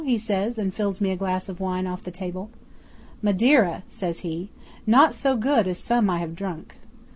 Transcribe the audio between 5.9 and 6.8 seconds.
I have drunk."